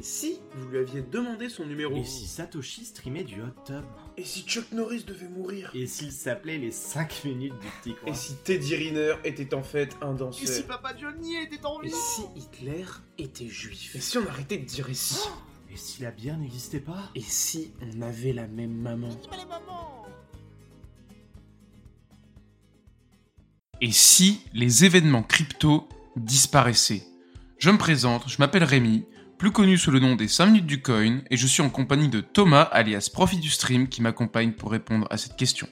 [0.00, 3.84] Et si vous lui aviez demandé son numéro Et si Satoshi streamait du hot tub
[4.16, 8.10] Et si Chuck Norris devait mourir Et s'il s'appelait les 5 minutes du petit coin
[8.10, 11.82] Et si Teddy Riner était en fait un danseur Et si Papa Johnny était en
[11.82, 12.86] Et vie si Hitler
[13.18, 15.18] était juif Et si on arrêtait de dire et si
[15.70, 19.10] Et si la bière n'existait pas Et si on avait la même maman
[23.82, 25.86] Et si les événements crypto
[26.16, 27.02] disparaissaient
[27.58, 29.04] Je me présente, je m'appelle Rémi,
[29.40, 32.10] plus connu sous le nom des 5 minutes du coin, et je suis en compagnie
[32.10, 35.66] de Thomas, alias Profit du Stream, qui m'accompagne pour répondre à cette question.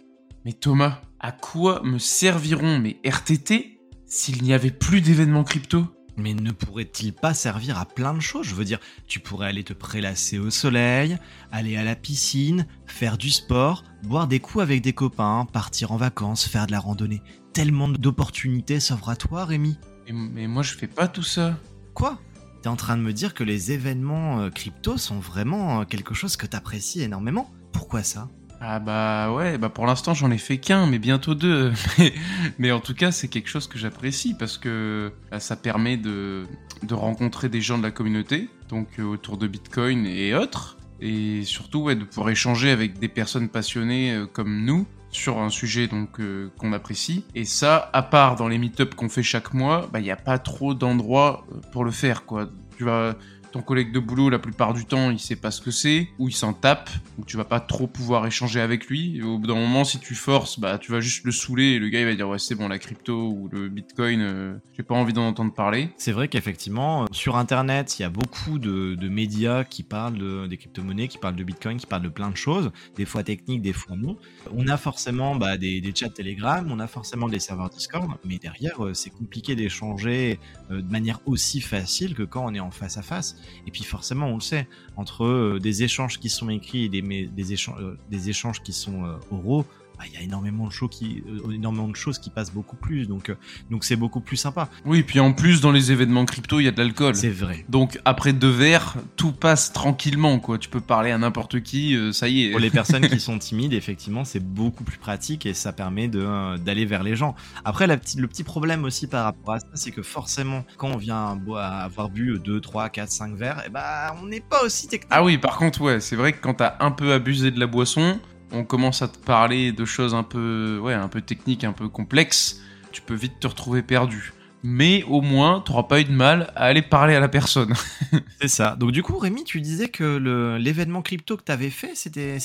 [0.47, 5.85] Mais Thomas, à quoi me serviront mes RTT s'il n'y avait plus d'événements crypto?
[6.17, 8.47] Mais ne pourrait-il pas servir à plein de choses?
[8.47, 11.19] Je veux dire, tu pourrais aller te prélasser au soleil,
[11.53, 15.99] aller à la piscine, faire du sport, boire des coups avec des copains, partir en
[15.99, 17.21] vacances, faire de la randonnée.
[17.53, 19.77] Tellement d'opportunités s'offrent à toi, Rémi.
[20.07, 21.59] mais, mais moi je fais pas tout ça.
[21.93, 22.19] Quoi?
[22.63, 26.15] T'es en train de me dire que les événements euh, crypto sont vraiment euh, quelque
[26.15, 27.51] chose que t'apprécies énormément.
[27.73, 28.29] Pourquoi ça?
[28.61, 31.73] Ah bah ouais, bah pour l'instant j'en ai fait qu'un, mais bientôt deux.
[32.59, 36.45] Mais, en tout cas c'est quelque chose que j'apprécie parce que bah, ça permet de,
[36.91, 41.83] rencontrer des gens de la communauté, donc euh, autour de Bitcoin et autres, et surtout
[41.83, 46.51] ouais, de pouvoir échanger avec des personnes passionnées comme nous sur un sujet donc euh,
[46.59, 47.25] qu'on apprécie.
[47.35, 50.17] Et ça, à part dans les meet-up qu'on fait chaque mois, bah il n'y a
[50.17, 52.49] pas trop d'endroits euh, pour le faire quoi.
[52.77, 53.17] Tu vas
[53.51, 56.29] ton collègue de boulot, la plupart du temps, il sait pas ce que c'est, ou
[56.29, 59.19] il s'en tape, ou tu vas pas trop pouvoir échanger avec lui.
[59.19, 61.79] Et au bout d'un moment, si tu forces, bah, tu vas juste le saouler et
[61.79, 64.83] le gars, il va dire, ouais, c'est bon, la crypto ou le bitcoin, euh, j'ai
[64.83, 65.91] pas envie d'en entendre parler.
[65.97, 70.47] C'est vrai qu'effectivement, euh, sur Internet, il y a beaucoup de, médias qui parlent de-
[70.47, 73.63] des crypto-monnaies, qui parlent de Bitcoin, qui parlent de plein de choses, des fois techniques,
[73.63, 74.19] des fois non.
[74.55, 78.85] On a forcément bah, des, chats Telegram, on a forcément des serveurs Discord, mais derrière,
[78.85, 80.39] euh, c'est compliqué d'échanger
[80.71, 83.38] de manière aussi facile que quand on est en face à face.
[83.67, 87.03] Et puis forcément, on le sait, entre euh, des échanges qui sont écrits et des,
[87.03, 89.65] euh, des échanges qui sont euh, oraux,
[89.99, 92.77] bah, il y a énormément de choses qui, euh, énormément de choses qui passent beaucoup
[92.77, 93.07] plus.
[93.07, 93.35] Donc, euh,
[93.71, 94.69] donc c'est beaucoup plus sympa.
[94.85, 97.15] Oui, puis en plus, dans les événements crypto, il y a de l'alcool.
[97.17, 97.65] C'est vrai.
[97.69, 100.59] Donc après deux verres, tout passe tranquillement, quoi.
[100.59, 102.51] Tu peux parler à n'importe qui, euh, ça y est.
[102.51, 106.85] Pour les personnes qui sont timides, effectivement, c'est beaucoup plus pratique et ça permet d'aller
[106.87, 107.35] vers les gens.
[107.65, 110.89] Après, la petite- le petit problème aussi par rapport à ça, c'est que forcément, quand
[110.89, 114.87] on vient avoir bu 2, 3, 4, 5 verres, eh ben, on n'est pas aussi
[114.89, 115.09] technique.
[115.11, 117.67] Ah oui, par contre, ouais, c'est vrai que quand t'as un peu abusé de la
[117.67, 118.19] boisson,
[118.53, 121.89] on commence à te parler de choses un peu, ouais, un peu techniques, un peu
[121.89, 122.61] complexes.
[122.93, 124.33] Tu peux vite te retrouver perdu.
[124.65, 127.73] Mais au moins, t'auras pas eu de mal à aller parler à la personne.
[128.41, 128.75] C'est ça.
[128.75, 132.39] Donc, du coup, Rémi, tu disais que le- l'événement crypto que tu avais fait, c'était,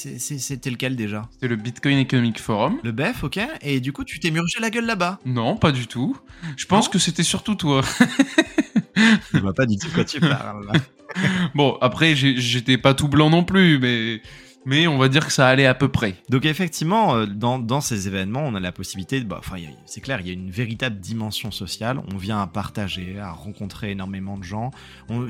[0.69, 1.23] lequel déjà?
[1.31, 2.77] C'était le Bitcoin Economic Forum.
[2.83, 5.19] Le BEF, ok Et du coup, tu t'es murgé la gueule là-bas?
[5.25, 6.15] Non, pas du tout.
[6.55, 7.81] Je pense Non que c'était surtout toi.
[9.33, 10.67] Je vois pas du tout quoi tu parles.
[11.55, 14.21] bon, après, j'étais pas tout blanc non plus, mais,
[14.65, 16.15] mais on va dire que ça allait à peu près.
[16.29, 19.41] Donc effectivement, euh, dans, dans ces événements, on a la possibilité, de, bah,
[19.85, 22.01] c'est clair, il y a une véritable dimension sociale.
[22.13, 24.71] On vient à partager, à rencontrer énormément de gens.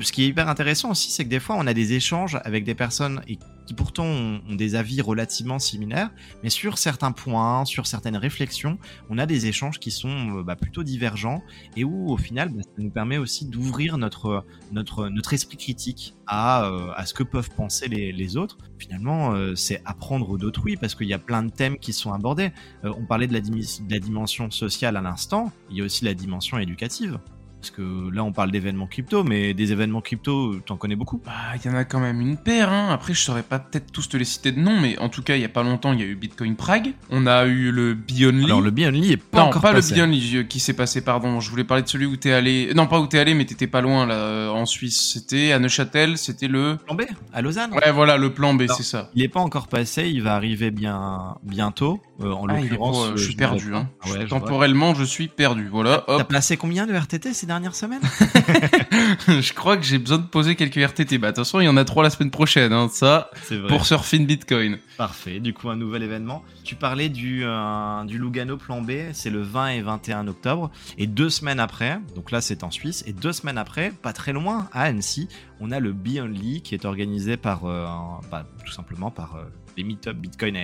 [0.00, 2.64] Ce qui est hyper intéressant aussi, c'est que des fois, on a des échanges avec
[2.64, 6.10] des personnes et qui pourtant ont, des avis relativement similaires,
[6.42, 8.78] mais sur certains points, sur certaines réflexions,
[9.10, 11.42] on a des échanges qui sont euh, bah, plutôt divergents
[11.76, 16.14] et où au final, bah, ça nous permet aussi d'ouvrir notre, notre, notre esprit critique
[16.26, 18.58] à, euh, à ce que peuvent penser les, autres.
[18.78, 22.52] Finalement, euh, c'est apprendre d'autrui parce qu'il y a plein de thèmes qui sont abordés.
[22.82, 27.18] On parlait de la dimension sociale à l'instant, il y a aussi la dimension éducative.
[27.64, 31.22] Parce que là, on parle d'événements crypto, mais des événements crypto, t'en connais beaucoup?
[31.24, 32.90] Bah, il y en a quand même une paire, hein.
[32.92, 35.36] Après, je saurais pas peut-être tous te les citer de nom, mais en tout cas,
[35.36, 36.92] il y a pas longtemps, il y a eu Bitcoin Prague.
[37.08, 38.44] On a eu le Beyondly.
[38.44, 39.94] Alors, le Only est pas non, encore pas passé.
[39.94, 41.40] le euh, qui s'est passé, pardon.
[41.40, 42.70] Je voulais parler de celui où t'es allé.
[42.74, 45.12] Non, pas où t'es allé, mais t'étais pas loin, là, euh, en Suisse.
[45.14, 46.76] C'était à Neuchâtel, c'était le.
[46.84, 47.72] Plan B, à Lausanne?
[47.72, 49.10] Ouais, voilà, le plan B, c'est ça.
[49.14, 52.02] Il est pas encore passé, il va arriver bien bientôt.
[52.20, 53.88] Euh, en Ah, l'occurrence, je suis perdu, hein.
[54.12, 54.26] ouais.
[54.26, 55.68] Temporellement, je suis perdu.
[55.72, 58.02] Voilà, T'as placé combien de RTT ces dernières semaines
[59.28, 61.18] je crois que j'ai besoin de poser quelques RTT.
[61.18, 62.88] Bah, attention, il y en a trois la semaine prochaine, hein.
[62.92, 63.68] Ça, C'est vrai.
[63.68, 64.78] pour Surfing Bitcoin.
[64.96, 66.42] Parfait, du coup un nouvel événement.
[66.64, 70.70] Tu parlais du, euh, du Lugano Plan B, c'est le 20 et 21 octobre.
[70.98, 74.32] Et deux semaines après, donc là c'est en Suisse, et deux semaines après, pas très
[74.32, 75.28] loin, à Annecy,
[75.60, 79.36] on a le Be Only qui est organisé par, euh, un- bah, tout simplement par
[79.36, 79.44] euh,
[79.76, 80.60] les Meetup Bitcoin à,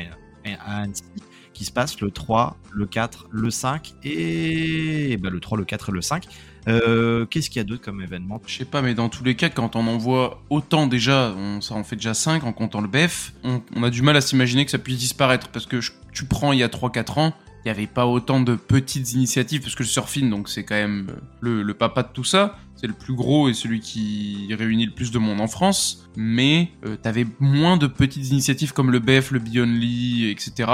[0.67, 1.03] à Annecy,
[1.53, 5.91] qui se passe le 3, le 4, le 5 et, bah, le 3, le 4
[5.91, 6.27] et le 5.
[6.69, 8.41] Euh, Qu'est-ce qu'il y a d'autre comme événement?
[8.47, 11.75] Je sais pas, mais dans tous les cas, quand on en voit autant déjà, ça
[11.75, 14.71] en fait déjà 5 en comptant le BEF, on, a du mal à s'imaginer que
[14.71, 15.49] ça puisse disparaître.
[15.49, 15.81] Parce que
[16.13, 19.61] tu prends il y a 3-4 ans, il n'y avait pas autant de petites initiatives,
[19.63, 21.11] parce que le surfing, donc c'est quand même
[21.41, 22.59] le, papa de tout ça.
[22.75, 26.71] c'est le plus gros et celui qui réunit le plus de monde en France, mais
[26.87, 30.71] euh, t'avais moins de petites initiatives comme le BEF, le Beyondly, etc.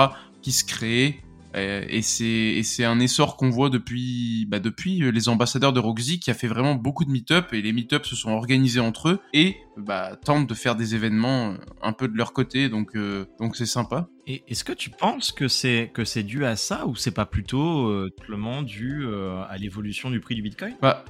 [0.46, 1.16] qui se créaient
[1.56, 6.20] euh, et c'est un essor qu'on voit depuis bah depuis euh, les ambassadeurs de Roxy
[6.20, 9.20] qui a fait vraiment beaucoup de meet-up et les meet-up se sont organisés entre eux
[9.32, 12.96] et bah, tentent de faire des événements euh, un peu de leur côté donc
[13.40, 14.08] donc c'est sympa.
[14.28, 17.26] Et est-ce que tu penses que c'est que c'est dû à ça ou c'est pas
[17.26, 19.04] plutôt euh, simplement dû
[19.48, 20.76] à l'évolution du prix du Bitcoin?
[20.80, 21.04] Bah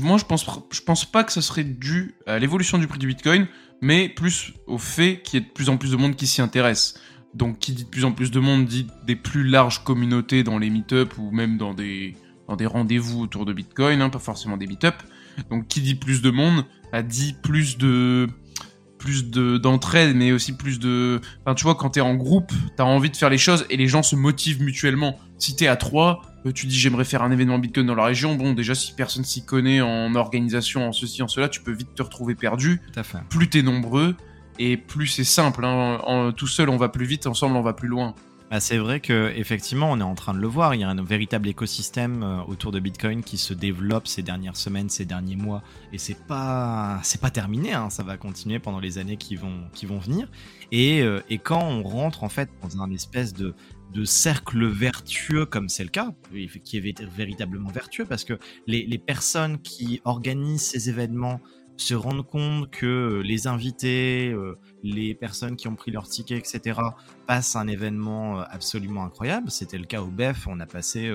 [0.00, 3.08] moi je pense je pense pas que ça serait dû à l'évolution du prix du
[3.08, 3.48] Bitcoin
[3.82, 6.40] mais plus au fait qu'il y ait de plus en plus de monde qui s'y
[6.40, 7.00] intéresse.
[7.34, 10.58] Donc qui dit de plus en plus de monde dit des plus larges communautés dans
[10.58, 12.16] les meet-up ou même dans des,
[12.48, 14.94] dans des rendez-vous autour de Bitcoin, hein, pas forcément des meet-up.
[15.50, 18.28] Donc qui dit plus de monde a dit plus de
[18.98, 22.82] plus de d'entraide mais aussi plus de enfin tu vois quand t'es en groupe t'as
[22.82, 25.18] envie de faire les choses et les gens se motivent mutuellement.
[25.38, 28.34] Si t'es à trois euh, tu dis j'aimerais faire un événement Bitcoin dans la région.
[28.34, 31.94] Bon déjà si personne s'y connaît en organisation en ceci en cela tu peux vite
[31.94, 32.80] te retrouver perdu.
[33.28, 34.16] Plus t'es nombreux
[34.58, 35.64] et plus c'est simple.
[35.64, 36.32] Hein.
[36.36, 38.14] Tout seul, on va plus vite, ensemble, on va plus loin.
[38.50, 40.74] Bah, c'est vrai que effectivement, on est en train de le voir.
[40.74, 44.56] Il y a un véritable écosystème euh, autour de Bitcoin qui se développe ces dernières
[44.56, 45.62] semaines, ces derniers mois,
[45.92, 47.74] et c'est pas c'est pas terminé.
[47.74, 47.90] Hein.
[47.90, 50.30] Ça va continuer pendant les années qui vont qui vont venir.
[50.72, 53.54] Et, euh, et quand on rentre en fait dans un espèce de
[53.92, 56.12] de cercle vertueux comme c'est le cas,
[56.64, 61.40] qui est véritablement vertueux parce que les, les personnes qui organisent ces événements
[61.78, 66.80] se rendre compte que les invités, euh, les personnes qui ont pris leur ticket, etc.,
[67.26, 69.50] passent un événement euh, absolument incroyable.
[69.50, 71.10] C'était le cas au BEF, on a passé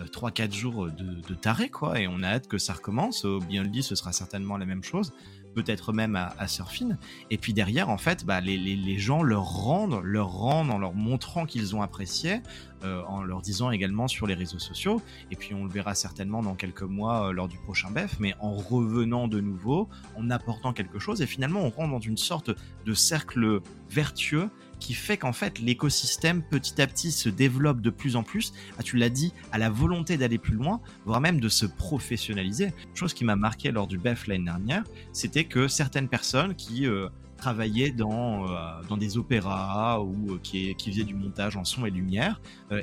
[0.00, 3.24] 3-4 euh, jours de, de taré, quoi, et on a hâte que ça recommence.
[3.24, 5.12] Au dit, ce sera certainement la même chose
[5.56, 6.96] peut-être même à, à, Surfing.
[7.30, 10.78] Et puis derrière, en fait, bah, les, les, les, gens leur rendent, leur rendent en
[10.78, 15.02] leur montrant qu'ils ont apprécié, euh, en leur disant également sur les réseaux sociaux.
[15.30, 18.34] Et puis on le verra certainement dans quelques mois euh, lors du prochain BEF, mais
[18.40, 21.22] en revenant de nouveau, en apportant quelque chose.
[21.22, 22.50] Et finalement, on rentre dans une sorte
[22.84, 28.16] de cercle vertueux qui fait qu'en fait l'écosystème petit à petit se développe de plus
[28.16, 31.48] en plus, ah, tu l'as dit, à la volonté d'aller plus loin, voire même de
[31.48, 32.72] se professionnaliser.
[32.94, 37.08] Chose qui m'a marqué lors du BEF l'année dernière, c'était que certaines personnes qui euh,
[37.46, 38.56] travaillaient dans, euh,
[38.88, 42.40] dans des opéras ou euh, qui, qui faisaient du montage en son et lumière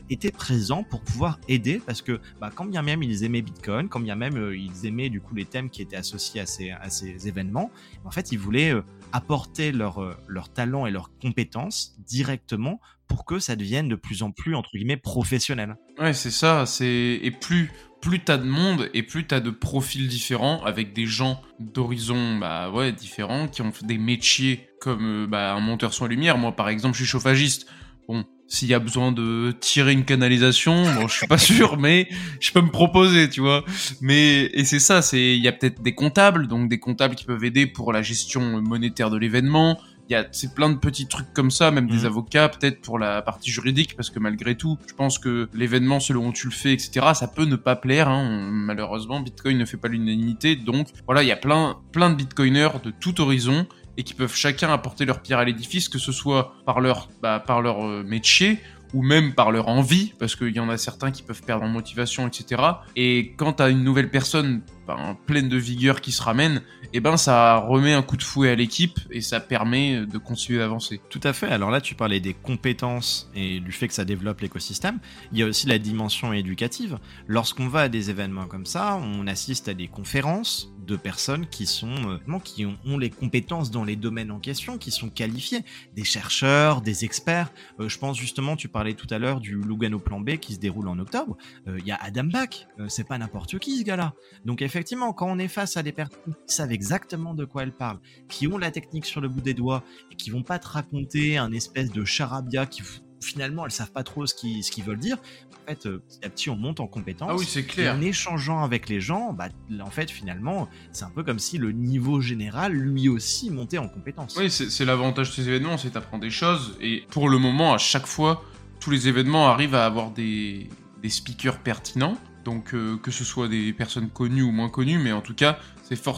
[0.10, 4.00] étaient présents pour pouvoir aider parce que bah, quand bien même ils aimaient Bitcoin, quand
[4.00, 7.27] bien même ils aimaient du coup les thèmes qui étaient associés à ces, à ces
[7.27, 7.69] événements,
[8.06, 8.74] en fait ils voulaient
[9.13, 14.24] apporter leur, euh, leur talent et leurs compétences directement pour que ça devienne de plus
[14.24, 15.77] en plus, entre guillemets, professionnel.
[16.00, 16.65] Ouais, c'est ça.
[16.65, 17.71] C'est Et plus,
[18.03, 22.69] plus t'as de monde et plus t'as de profils différents avec des gens d'horizons bah,
[22.69, 26.38] ouais, différents qui ont des métiers comme euh, bah, un monteur son lumière.
[26.38, 27.65] Moi, par exemple, je suis chauffagiste.
[28.09, 32.09] Bon, s'il y a besoin de tirer une canalisation, bon, je suis pas sûr, mais
[32.41, 33.63] je peux me proposer, tu vois.
[34.01, 37.23] Mais et c'est ça, c'est il y a peut-être des comptables, donc des comptables qui
[37.23, 39.79] peuvent aider pour la gestion monétaire de l'événement.
[40.09, 42.05] Il y a c'est plein de petits trucs comme ça, même des mhm.
[42.05, 46.27] avocats peut-être pour la partie juridique, parce que malgré tout, je pense que l'événement selon
[46.27, 48.09] où tu le fais, etc., ça peut ne pas plaire.
[48.09, 48.50] Hein.
[48.51, 52.79] Malheureusement, Bitcoin ne fait pas l'unanimité, donc voilà, il y a plein plein de Bitcoiners
[52.83, 53.65] de tout horizon
[53.97, 57.39] et qui peuvent chacun apporter leur pierre à l'édifice, que ce soit par leur, bah,
[57.39, 58.59] par leur euh, métier
[58.93, 61.69] ou même par leur envie, parce qu'il y en a certains qui peuvent perdre en
[61.69, 62.61] motivation, etc.
[62.95, 66.99] Et quand t'as une nouvelle personne ben, pleine de vigueur qui se ramène, et eh
[66.99, 71.01] ben ça remet un coup de fouet à l'équipe et ça permet de continuer d'avancer.
[71.09, 71.47] Tout à fait.
[71.47, 75.00] Alors là, tu parlais des compétences et du fait que ça développe l'écosystème.
[75.31, 77.00] Il y a aussi la dimension éducative.
[77.27, 81.65] Lorsqu'on va à des événements comme ça, on assiste à des conférences de personnes qui
[81.65, 81.95] sont
[82.27, 85.63] euh, qui ont, les compétences dans les domaines en question, qui sont qualifiés,
[85.95, 87.51] des chercheurs, des experts.
[87.79, 90.59] Euh, je pense justement, tu parlais tout à l'heure du Lugano Plan B qui se
[90.59, 91.37] déroule en octobre.
[91.67, 94.13] Euh, il y a Adam Bach, c'est pas n'importe qui ce gars-là.
[94.45, 97.75] Donc effectivement, quand on est face à des personnes qui savent exactement de quoi elles
[97.75, 97.99] parlent,
[98.29, 101.37] qui ont la technique sur le bout des doigts et qui vont pas te raconter
[101.37, 102.81] un espèce de charabia qui
[103.24, 105.18] finalement elles savent pas trop ce qu'ils ce qu'ils veulent dire.
[105.63, 107.30] En fait, euh, petit à petit, on monte en compétence.
[107.32, 107.96] Ah oui, c'est clair.
[107.96, 109.48] Et en échangeant avec les gens, bah,
[109.82, 113.88] en fait, finalement, c'est un peu comme si le niveau général, lui aussi, montait en
[113.88, 114.36] compétence.
[114.38, 116.77] Oui, c'est l'avantage de ces événements, c'est d'apprendre des choses.
[116.82, 118.44] Et pour le moment, à chaque fois,
[118.82, 120.70] tous les événements arrivent à avoir des,
[121.01, 122.18] des speakers pertinents.
[122.44, 125.60] Donc euh, que ce soit des personnes connues ou moins connues, mais en tout cas,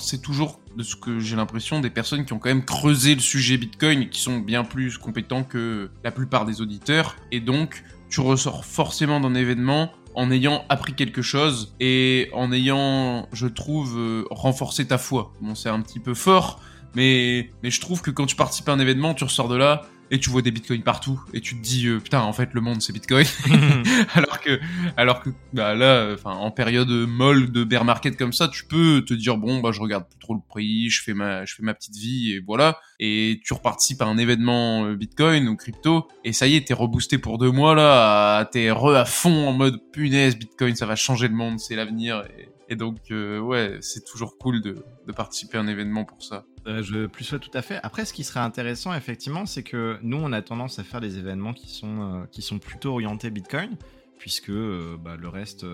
[0.01, 3.21] c'est toujours de ce que j'ai l'impression des personnes qui ont quand même creusé le
[3.21, 7.15] sujet Bitcoin qui sont bien plus compétents que la plupart des auditeurs.
[7.31, 13.27] Et donc, tu ressors forcément d'un événement en ayant appris quelque chose et en ayant,
[13.33, 15.33] je trouve, euh, renforcé ta foi.
[15.41, 16.61] Bon, c'est un petit peu fort,
[16.95, 19.81] mais, mais je trouve que quand tu participes à un événement, tu ressors de là
[20.11, 22.61] et tu vois des bitcoins partout et tu te dis euh, putain en fait le
[22.61, 23.25] monde c'est bitcoin.
[24.13, 24.59] Alors que
[24.97, 29.03] alors que bah là enfin en période molle de bear market comme ça tu peux
[29.05, 31.63] te dire bon bah je regarde plus trop le prix je fais ma je fais
[31.63, 32.79] ma petite vie et voilà.
[32.99, 36.73] Et tu reparticipes à un événement euh, bitcoin ou crypto et ça y est t'es
[36.73, 40.95] reboosté pour deux mois là t'es re à fond en mode punaise bitcoin ça va
[40.95, 42.23] changer le monde c'est l'avenir.
[42.37, 44.75] Et, et donc euh, ouais c'est toujours cool de,
[45.07, 47.79] de participer à un événement pour ça euh, je plus sois tout à fait.
[47.83, 51.17] Après, ce qui serait intéressant, effectivement, c'est que nous, on a tendance à faire des
[51.17, 53.77] événements qui sont, euh, qui sont plutôt orientés Bitcoin,
[54.17, 55.65] puisque euh, bah, le reste,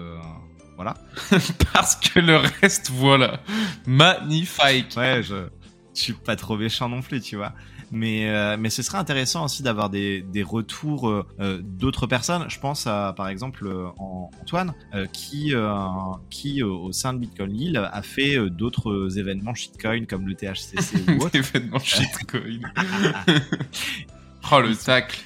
[0.76, 0.96] voilà.
[1.74, 3.40] Parce que le reste, voilà.
[3.86, 4.96] Magnifique.
[4.98, 5.48] Ouais, je,
[5.94, 7.54] je suis pas trop méchant non plus, tu vois.
[7.92, 12.46] Mais, euh, mais ce serait intéressant aussi d'avoir des, des retours euh, euh d'autres personnes.
[12.48, 14.74] Je pense à, par exemple, euh, Antoine,
[15.12, 15.54] qui,
[16.30, 21.22] qui au sein de Bitcoin Lille, a fait d'autres événements shitcoin comme le THCC ou
[21.26, 21.36] autre.
[21.36, 22.62] événements shitcoin.
[24.52, 25.24] oh, le tacle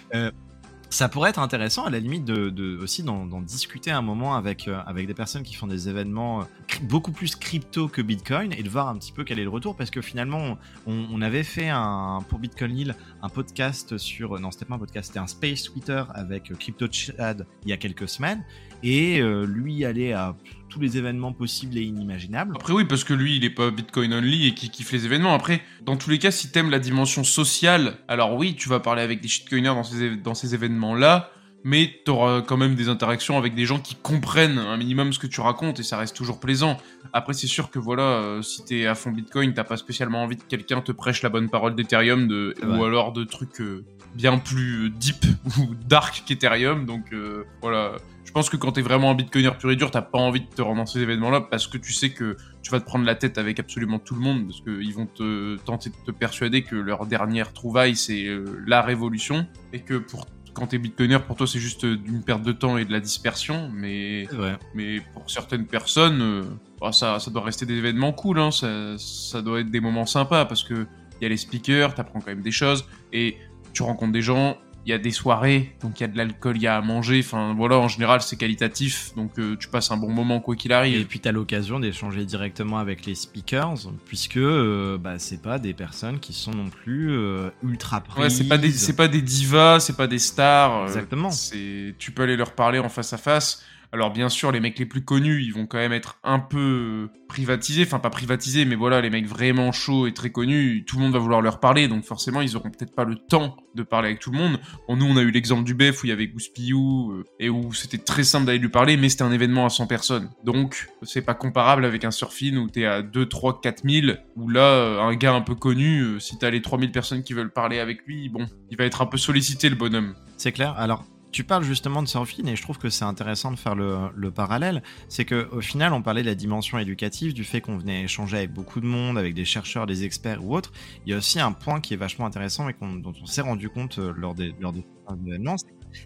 [0.95, 4.79] ça pourrait être intéressant à la limite de, aussi d'en discuter un moment avec euh,
[4.85, 6.45] avec des personnes qui font des événements euh,
[6.83, 9.75] beaucoup plus crypto que Bitcoin et de voir un petit peu quel est le retour.
[9.75, 14.63] Parce que finalement on, avait fait un pour Bitcoin Lille un podcast sur non c'était
[14.63, 18.07] pas un podcast c'était un space Twitter avec euh, Crypto Chad il y a quelques
[18.07, 18.45] semaines.
[18.81, 20.35] Et lui allait à
[20.75, 22.53] tous les événements possibles et inimaginables.
[22.53, 25.33] Après oui, parce que lui, il est pas Bitcoin only et qui kiffe les événements.
[25.33, 29.01] Après, dans tous les cas, si t'aimes la dimension sociale, alors oui, tu vas parler
[29.01, 31.31] avec des shitcoiners dans ces, dans ces événements-là,
[31.65, 35.25] mais t'auras quand même des interactions avec des gens qui comprennent un minimum ce que
[35.25, 36.77] tu racontes et ça reste toujours plaisant.
[37.11, 40.37] Après, c'est sûr que voilà, euh, si t'es à fond Bitcoin, t'as pas spécialement envie
[40.37, 44.37] que quelqu'un te prêche la bonne parole d'Ethereum de, ou alors de trucs euh, bien
[44.37, 45.25] plus deep
[45.57, 46.85] ou dark qu'Ethereum.
[46.85, 47.93] Donc euh, voilà,
[48.25, 50.45] je pense que quand t'es vraiment un bitcoiner pur et dur, t'as pas envie de
[50.45, 53.15] te rendre dans ces événements-là parce que tu sais que tu vas te prendre la
[53.15, 56.75] tête avec absolument tout le monde parce qu'ils vont te tenter de te persuader que
[56.75, 60.25] leur dernière trouvaille c'est euh, la révolution et que pour
[60.55, 63.69] quand t'es bitcoiner, pour toi c'est juste une perte de temps et de la dispersion,
[63.71, 64.27] mais
[64.73, 66.43] mais pour certaines personnes, euh,
[66.81, 70.05] bah, ça ça doit rester des événements cool, hein, ça, ça doit être des moments
[70.05, 70.87] sympas parce que
[71.19, 73.37] il y a les speakers, t'apprends quand même des choses et
[73.73, 76.57] tu rencontres des gens, il y a des soirées, donc il y a de l'alcool,
[76.57, 77.21] il y a à manger.
[77.23, 80.73] Enfin voilà, en général c'est qualitatif, donc euh, tu passes un bon moment quoi qu'il
[80.73, 80.99] arrive.
[80.99, 85.57] Et puis tu as l'occasion d'échanger directement avec les speakers, puisque euh, bah, c'est pas
[85.57, 88.23] des personnes qui sont non plus euh, ultra prises.
[88.23, 90.85] Ouais, c'est pas des c'est pas des divas, c'est pas des stars.
[90.85, 91.31] Exactement.
[91.31, 93.63] c'est tu peux aller leur parler en face à face.
[93.91, 97.09] Alors bien sûr, les mecs les plus connus, ils vont quand même être un peu
[97.27, 101.03] privatisés, enfin pas privatisés, mais voilà, les mecs vraiment chauds et très connus, tout le
[101.03, 104.09] monde va vouloir leur parler, donc forcément, ils auront peut-être pas le temps de parler
[104.09, 104.59] avec tout le monde.
[104.87, 107.49] Bon, nous, on a eu l'exemple du BEF où il y avait Gouspillou, euh, et
[107.49, 110.29] où c'était très simple d'aller lui parler, mais c'était un événement à 100 personnes.
[110.43, 114.49] Donc, c'est pas comparable avec un surfing où t'es à 2, 3, 4 000, où
[114.49, 117.51] là, euh, un gars un peu connu, euh, si t'as les 3000 personnes qui veulent
[117.51, 120.15] parler avec lui, bon, il va être un peu sollicité, le bonhomme.
[120.37, 120.73] C'est clair.
[120.77, 121.03] Alors,
[121.35, 124.81] tu parles justement de surfing et je trouve que c'est intéressant de faire le, parallèle.
[125.09, 128.37] C'est que au final, on parlait de la dimension éducative, du fait qu'on venait échanger
[128.37, 130.71] avec beaucoup de monde, avec des chercheurs, des experts ou autres.
[131.05, 133.67] Il y a aussi un point qui est vachement intéressant et dont on s'est rendu
[133.67, 134.85] compte euh, lors des, lors des
[135.27, 135.57] événements.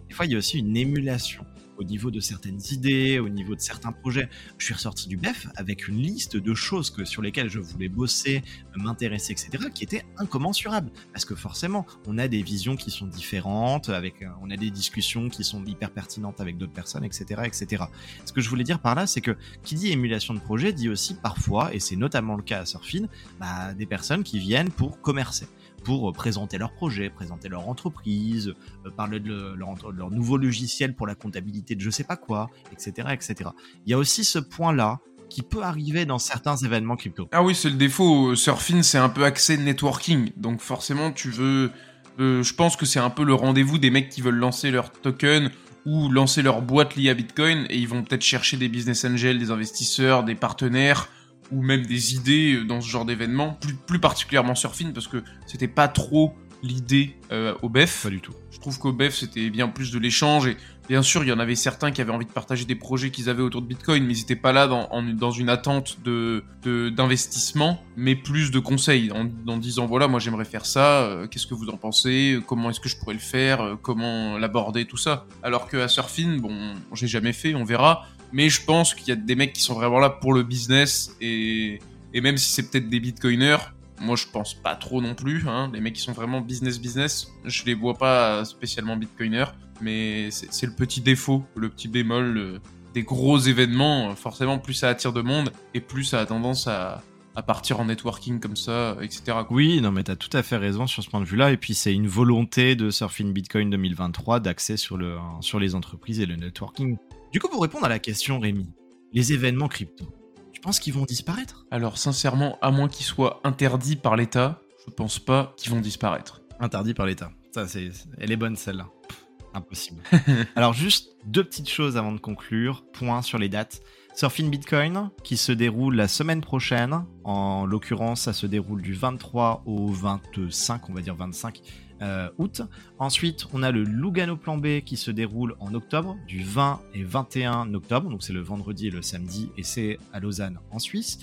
[0.07, 1.45] Des fois, il y a aussi une émulation
[1.79, 4.29] au niveau de certaines idées, au niveau de certains projets.
[4.57, 7.89] Je suis ressorti du BEF avec une liste de choses que, sur lesquelles je voulais
[7.89, 8.43] bosser,
[8.75, 10.91] m'intéresser, etc., qui étaient incommensurables.
[11.13, 14.71] Parce que forcément, on a des visions qui sont différentes, avec, euh, on a des
[14.71, 17.86] discussions qui sont hyper pertinentes avec d'autres personnes, etc., etc.
[18.25, 20.89] Ce que je voulais dire par là, c'est que qui dit émulation de projet dit
[20.89, 23.07] aussi parfois, et c'est notamment le cas à Surfin,
[23.39, 25.48] bah, des personnes qui viennent pour commercer
[25.79, 28.53] pour présenter leur projet, présenter leur entreprise,
[28.86, 33.09] euh, parler de leur, nouveau logiciel pour la comptabilité de je sais pas quoi, etc.,
[33.12, 33.50] etc.
[33.86, 37.29] Il y a aussi ce point-là qui peut arriver dans certains événements crypto.
[37.31, 38.36] Ah oui, c'est le défaut.
[38.36, 40.31] Surfing, c'est un peu axé networking.
[40.38, 41.71] Donc forcément, tu veux...
[42.19, 44.91] Euh, je pense que c'est un peu le rendez-vous des mecs qui veulent lancer leur
[44.91, 45.51] token
[45.86, 49.39] ou lancer leur boîte liée à Bitcoin et ils vont peut-être chercher des business angels,
[49.39, 51.07] des investisseurs, des partenaires
[51.51, 55.24] ou même des idées euh, dans ce genre d'événement, plus, plus particulièrement Surfing, parce que
[55.46, 58.03] c'était pas trop l'idée euh, au BEF.
[58.03, 58.34] Pas du tout.
[58.51, 60.48] Je trouve qu'au BEF, c'était bien plus de l'échange.
[60.48, 60.58] Et
[60.89, 63.29] bien sûr, il y en avait certains qui avaient envie de partager des projets qu'ils
[63.29, 67.82] avaient autour de Bitcoin, mais ils n'étaient pas là dans, dans une attente de d'investissement,
[67.96, 71.53] mais plus de conseils, en, en disant voilà, moi j'aimerais faire ça, euh, qu'est-ce que
[71.53, 75.25] vous en pensez, comment est-ce que je pourrais le faire, comment l'aborder, tout ça.
[75.44, 79.12] Alors que à Surfing, bon, j'ai jamais fait, on verra mais je pense qu'il y
[79.12, 81.79] a des mecs qui sont vraiment là pour le business et,
[82.13, 85.48] même si c'est peut-être des bitcoiners, moi je pense pas trop non plus.
[85.48, 85.69] Hein.
[85.74, 90.65] Les mecs qui sont vraiment business business, je les vois pas spécialement bitcoiners, mais c'est
[90.65, 92.59] le petit défaut, le petit bémol
[92.93, 94.15] des gros événements.
[94.15, 97.03] Forcément, plus ça attire de monde et plus ça a tendance à,
[97.48, 99.38] partir en networking comme ça, etc.
[99.50, 101.53] Oui, non, mais t'as tout à fait raison sur ce point de vue-là.
[101.53, 106.19] Et puis, c'est une volonté de Surfing Bitcoin 2023 d'accès sur, le, sur les entreprises
[106.19, 106.98] et le networking.
[107.31, 108.71] Du coup, pour répondre à la question, Rémi,
[109.13, 110.05] les événements crypto,
[110.51, 111.67] tu penses qu'ils vont disparaître?
[111.69, 116.41] Alors sincèrement, à moins qu'ils soient interdits par l'État, je pense pas qu'ils vont disparaître.
[116.59, 117.31] Interdit par l'État.
[117.53, 118.89] Ça, c'est, elle est bonne celle-là.
[119.07, 120.01] Pff, Impossible.
[120.55, 122.83] Alors juste deux petites choses avant de conclure.
[122.93, 123.81] Point sur les dates.
[124.15, 127.05] Surfing Bitcoin qui se déroule la semaine prochaine.
[127.24, 131.62] En l'occurrence, ça se déroule du 23 au 25, on va dire 25
[132.01, 132.62] euh, août.
[132.98, 137.03] Ensuite, on a le Lugano Plan B qui se déroule en octobre, du 20 et
[137.03, 138.10] 21 octobre.
[138.10, 141.20] Donc c'est le vendredi et le samedi, et c'est à Lausanne en Suisse.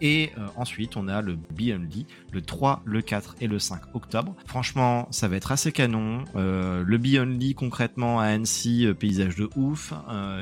[0.00, 4.34] Et euh, ensuite, on a le B-Only, le 3, le 4 et le 5 octobre.
[4.46, 6.24] Franchement, ça va être assez canon.
[6.36, 9.92] Euh, le B-Only, concrètement, à Annecy, euh, paysage de ouf,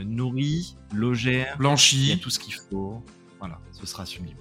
[0.04, 3.02] nourri, logé, il y a Blanchi, tout ce qu'il faut.
[3.40, 4.36] Voilà, ce sera sublime.